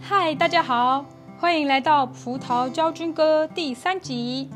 [0.00, 1.06] 嗨，大家好，
[1.38, 4.50] 欢迎来到《葡萄教军歌》第三集。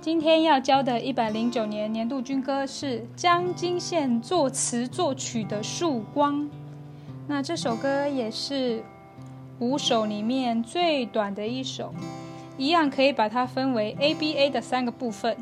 [0.00, 6.36] 今天要教的一百零九年年度军歌是江金线作词作曲的《曙光》。
[7.26, 8.82] 那这首歌也是
[9.58, 11.92] 五首里面最短的一首，
[12.56, 15.36] 一样可以把它分为 ABA 的三个部分，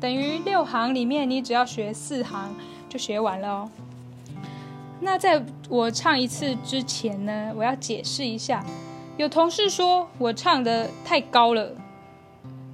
[0.00, 2.54] 等于六行里面你只要学四行
[2.88, 3.70] 就学完了哦。
[5.00, 8.64] 那在我唱一次之前呢，我要解释一下，
[9.16, 11.72] 有同事说我唱得太高了。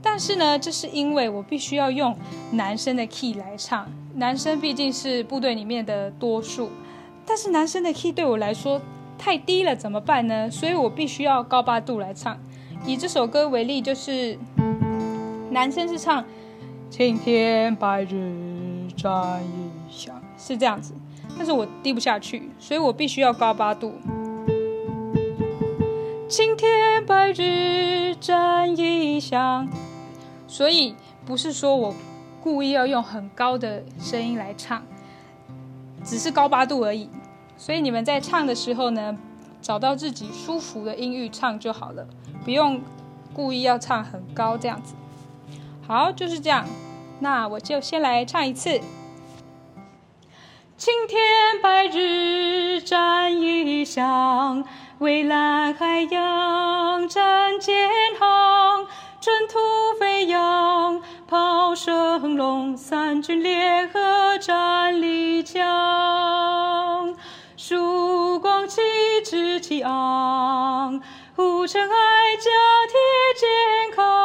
[0.01, 2.17] 但是呢，这是因为我必须要用
[2.53, 6.71] 男生的 key 来唱，男生毕竟是部队里面的多数。
[7.25, 8.81] 但是男生的 key 对我来说
[9.17, 10.51] 太低了，怎么办呢？
[10.51, 12.37] 所以我必须要高八度来唱。
[12.85, 14.37] 以这首歌为例，就是
[15.51, 16.25] 男生是唱
[16.93, 20.93] “青天白日战役响”，是这样子，
[21.39, 23.95] 但是我低不下去，所以我必须要高八度。
[26.29, 29.67] 青天白日战役响。
[30.47, 31.95] 所以不是说我
[32.43, 34.83] 故意要用很高的声音来唱，
[36.05, 37.09] 只是高八度而已。
[37.57, 39.17] 所以你们在唱的时候呢，
[39.63, 42.07] 找到自己舒服的音域唱就好了，
[42.45, 42.83] 不用
[43.33, 44.93] 故意要唱很高这样子。
[45.93, 46.65] 好，就是这样。
[47.21, 48.81] 那我就先来唱一次：
[50.79, 51.21] 青天
[51.63, 54.65] 白日战役响，
[55.01, 58.87] 蔚蓝海洋战舰航。
[59.21, 59.59] 尘土
[60.01, 67.15] 飞扬，炮声隆，三军联合战力强。
[67.59, 68.81] 曙光旗
[69.23, 71.03] 帜齐昂，
[71.37, 72.51] 护城爱家
[72.89, 72.99] 铁
[73.39, 74.22] 健康。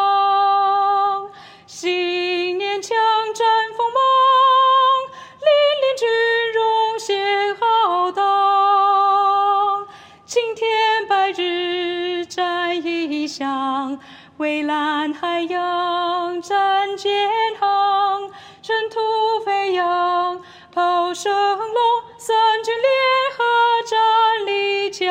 [14.38, 17.12] 蔚蓝海洋战舰
[17.60, 18.30] 航，
[18.62, 19.00] 尘土
[19.44, 20.40] 飞扬，
[20.72, 21.76] 炮声隆，
[22.20, 22.88] 三军联
[23.36, 23.44] 合
[23.90, 25.08] 战力强。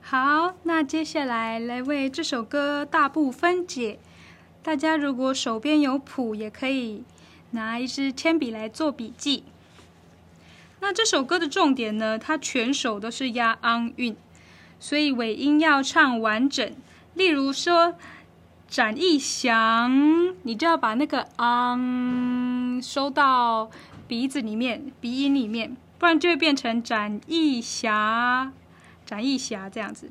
[0.00, 3.98] 好，那接下来来为这首歌大部分解。
[4.62, 7.02] 大家如果手边有谱，也可以
[7.50, 9.42] 拿一支铅笔来做笔记。
[10.78, 14.16] 那这首歌的重点呢，它全首都是押昂韵。
[14.80, 16.72] 所以尾音要唱完整，
[17.14, 17.94] 例如说
[18.68, 23.70] “展翼翔”，你就要把那个“昂”收到
[24.06, 28.52] 鼻子里面、鼻音里面，不然就会变成“展翼霞”、
[29.04, 30.10] “展翼霞”这样子。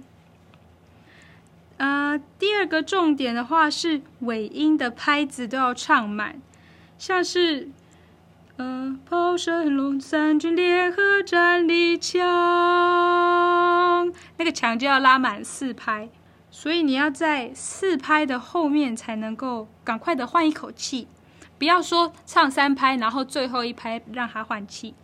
[1.78, 6.42] 呃，第二个重点的话是尾音的拍子都要唱满，
[6.98, 7.70] 像是。
[8.58, 12.26] 呃，炮声隆，三军联合战力强，
[14.38, 16.10] 那个强就要拉满四拍，
[16.50, 21.08] 所以你要在四拍的后面才能够赶快的换一口气，
[21.60, 24.96] 不要说唱三拍，然后最后一拍让他换气。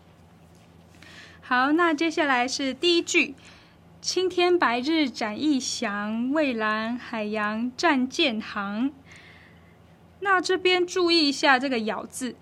[1.41, 3.35] 好，那接下来是第一句：
[4.01, 8.89] 青天白日展翼翔，蔚蓝海洋战舰航。
[10.23, 12.35] 那这边注意一下这个咬字。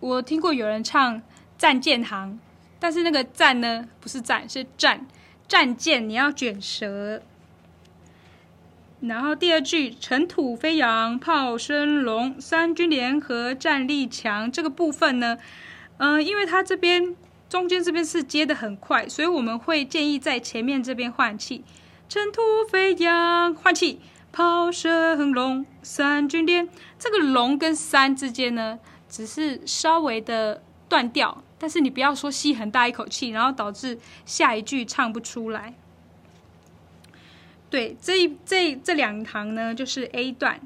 [0.00, 1.22] 我听过有人唱
[1.58, 2.38] “战舰行”，
[2.78, 5.06] 但是那个“战”呢，不是“战”，是“战”。
[5.48, 7.22] 战舰你要卷舌。
[9.00, 15.38] 然后第二句“尘土飞扬，炮声隆，三军联合战力强”这个部分呢，
[15.98, 17.16] 嗯、因为它这边
[17.48, 21.64] 中间这边是接得很快，所以我们会建议在前面这边换气。
[22.08, 22.40] 尘土
[22.70, 24.00] 飞扬，换气，
[24.32, 26.66] 炮声隆，三军联。
[26.98, 28.78] 这个“隆”跟“三”之间呢，
[29.08, 35.74] 只是稍微的断掉，但是你不要说吸很大一口气，然后导致下一句唱不出来。
[37.68, 40.60] 对，这一这这两行呢，就是 A 段。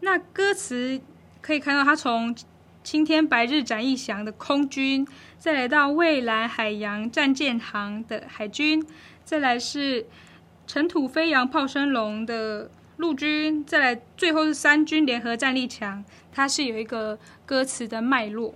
[0.00, 1.00] 那歌词
[1.40, 2.36] 可以看到，它从
[2.84, 5.06] “青天白日展翼翔”的空军，
[5.38, 8.84] 再来到“蔚蓝海洋战舰航”的海军，
[9.24, 10.06] 再来是
[10.66, 16.04] “尘土飞扬炮声隆”的陆军，再来最后是“三军联合战力强”。
[16.32, 18.54] 它是有一个歌词的脉络。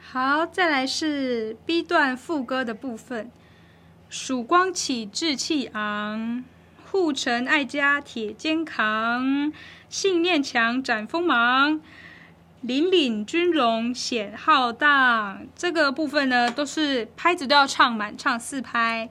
[0.00, 3.30] 好，再来是 B 段副歌的部分。
[4.08, 6.44] 曙光起，志气昂，
[6.90, 9.52] 护城爱家铁肩扛，
[9.88, 11.80] 信念强展锋芒，
[12.64, 15.46] 凛凛军容显浩荡。
[15.54, 19.10] 这个部分呢，都是拍子都要唱满，唱四拍。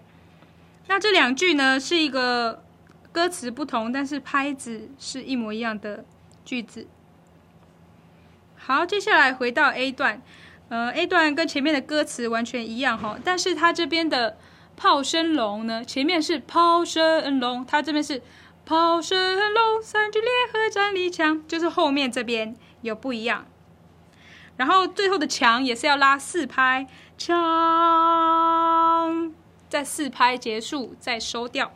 [0.88, 2.64] 那这两句呢，是一个。
[3.10, 6.06] 歌词不同，但是拍子是一模一样的
[6.46, 6.86] 句子。
[8.56, 10.22] 好，接下来回到 A 段，
[10.70, 14.38] 呃，A 段跟前面的歌词完全一样哈，但是它这边的
[14.76, 18.22] 炮声隆呢，前面是炮声隆，它这边是
[18.66, 19.18] 炮声
[19.52, 23.48] 隆，三军联合战力强，就是后面这边有不一样。
[24.58, 26.86] 然后最后的强也是要拉四拍，
[27.18, 27.36] 强，
[29.70, 31.72] 在四拍结束，再收掉。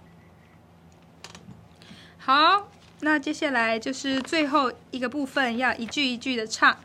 [2.17, 2.67] 好。
[3.03, 6.77] 那接下来就是最后一个部分，要一句一句的唱。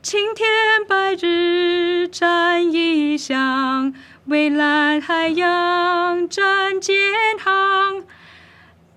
[0.00, 0.46] 青天
[0.86, 3.92] 白日战异乡，
[4.26, 6.94] 蔚蓝海洋战舰
[7.36, 8.04] 航。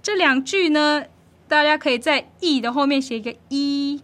[0.03, 1.05] 这两句呢，
[1.47, 4.03] 大家可以在“义”的后面写一个“一”，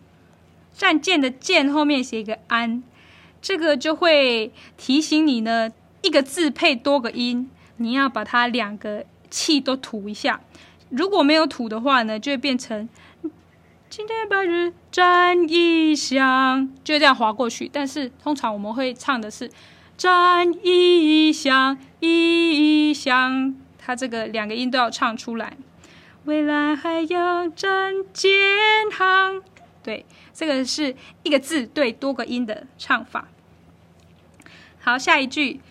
[0.76, 2.82] 战舰的“舰”后面写一个“安”，
[3.44, 5.72] 这个就会提醒你呢，
[6.02, 10.42] 一个字配多个音，你要把它两个气都吐一下。
[10.90, 12.90] 如果没有吐的话呢，就会变成
[13.90, 17.70] “青天白日战异乡”，就这样划过去。
[17.72, 19.50] 但是通常我们会唱的是
[19.96, 25.56] “战异乡，异乡”，它这个两个音都要唱出来。
[26.26, 28.32] 未来还要战舰
[28.92, 29.42] 航，
[29.82, 33.28] 对，这个是一个字对多个音的唱法。
[34.80, 35.62] 好，下一句。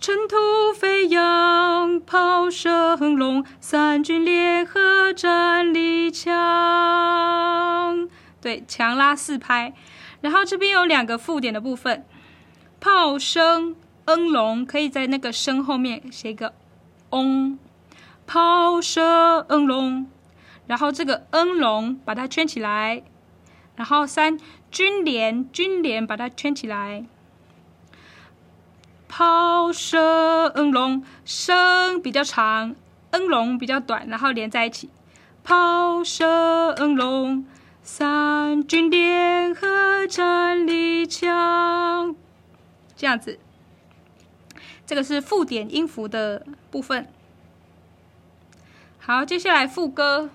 [0.00, 6.32] 尘土飞扬，炮声隆，三军联合战力强。
[8.40, 9.74] 对，强拉四拍。
[10.22, 12.06] 然后这边有两个附点的部分，
[12.80, 13.76] 炮声
[14.06, 16.54] 嗯隆，可以在那个声后面写一个
[17.10, 17.58] 嗡。
[18.26, 20.06] 炮声隆，
[20.66, 23.02] 然后这个嗯隆把它圈起来，
[23.76, 27.04] 然后三军连军连把它圈起来。
[29.12, 32.76] 炮声隆，声比较长，
[33.10, 34.88] 嗯隆比较短，然后连在一起。
[35.42, 37.44] 炮声隆，
[37.82, 42.14] 三军联合战力强。
[42.94, 43.40] 这样子，
[44.86, 47.08] 这个是附点音符的部分。
[49.00, 50.30] 好，接下来副歌。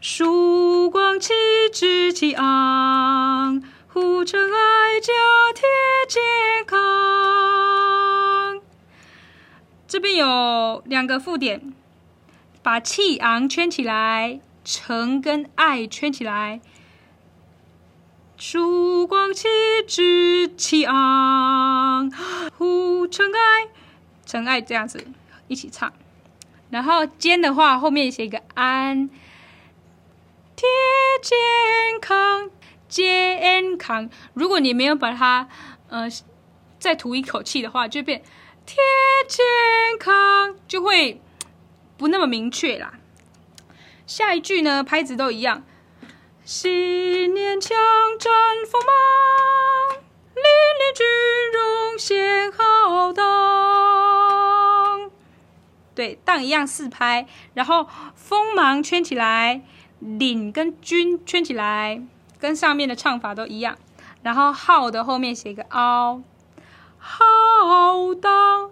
[0.00, 1.34] 曙光旗
[1.70, 3.62] 帜齐昂。
[3.86, 4.73] 护城爱
[9.94, 11.72] 这边有两个附点，
[12.64, 16.60] 把气昂圈起来，城跟爱圈起来。
[18.36, 19.46] 曙光旗
[19.86, 22.10] 帜齐昂，
[22.58, 23.68] 护尘爱，
[24.26, 25.06] 尘爱这样子
[25.46, 25.92] 一起唱。
[26.70, 29.08] 然后肩的话，后面写一个安，
[30.56, 30.66] 铁
[31.22, 31.38] 健
[32.00, 32.50] 康。
[32.88, 35.48] 健康，如果你没有把它，
[35.88, 36.08] 呃，
[36.80, 38.24] 再吐一口气的话，就变
[38.66, 38.82] 贴
[39.28, 39.44] 健
[39.98, 41.20] 康，就会
[41.96, 42.94] 不那么明确啦。
[44.06, 45.64] 下一句呢，拍子都一样，
[46.44, 47.76] 信念强，
[48.18, 48.32] 战
[48.70, 49.98] 锋芒，
[50.34, 50.40] 凛
[50.80, 51.06] 凛军
[51.52, 53.24] 容显浩荡。
[55.94, 59.62] 对，荡一样四拍，然后锋芒圈起来，
[60.00, 62.02] 领跟军圈起来。
[62.40, 63.78] 跟上面的唱法都一样，
[64.22, 66.20] 然后浩的后面写一个凹，
[67.06, 68.70] 浩荡，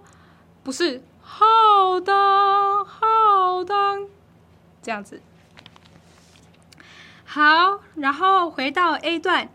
[0.64, 4.09] 不是浩荡，浩荡，
[4.83, 5.21] 这样子。
[7.26, 9.50] 好，然后回到 A 段，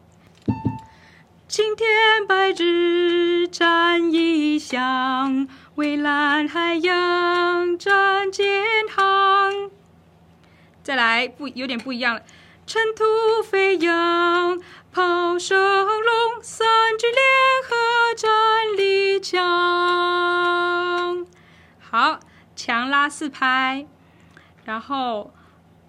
[1.48, 8.64] 青天白日战异乡，蔚蓝海洋战舰
[8.96, 9.72] 航。
[10.84, 12.22] 再来，不，有点不一样了。
[12.68, 13.04] 尘土
[13.44, 14.62] 飞扬，
[14.98, 17.22] 炮声隆，三军联
[17.70, 19.38] 合战力强。
[21.80, 22.20] 好，
[22.56, 23.86] 强拉四拍，
[24.66, 25.32] 然后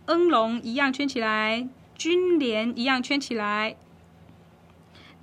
[0.05, 3.79] 恩隆一样圈起来，军连一样圈起来，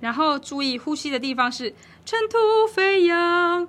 [0.00, 1.72] 然后注意呼吸的地方是
[2.04, 3.68] 尘土飞扬，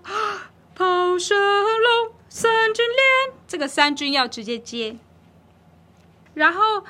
[0.74, 4.98] 炮声隆，三军连，这个三军要直接接，
[6.34, 6.84] 然后。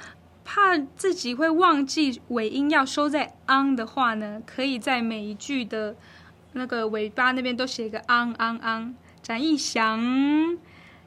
[0.49, 5.93] 怕自己会忘记尾音要收在 ang 的话呢，可以在每一句的
[6.53, 8.93] 那个尾巴那边都写一个 ang ang ang。
[9.21, 10.57] 战异乡，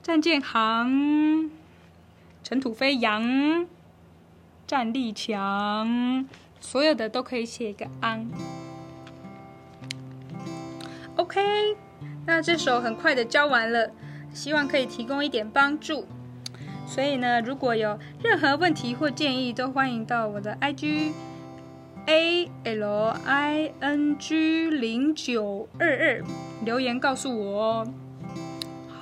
[0.02, 1.50] 战舰航，
[2.44, 3.66] 尘土飞扬，
[4.66, 6.26] 战力强，
[6.60, 8.26] 所有的都可以写一个 ang。
[11.16, 11.78] OK，
[12.26, 13.90] 那这首很快的教完了，
[14.34, 16.06] 希望可以提供一点帮助。
[16.92, 21.12] 所以呢，如果有任何问题或建议，都欢迎到我的 IG
[22.06, 26.24] A L I N G 零九二二
[26.64, 27.88] 留言告诉我哦。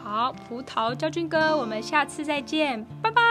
[0.04, 3.22] 好，葡萄教军哥，我们下次再见，拜拜。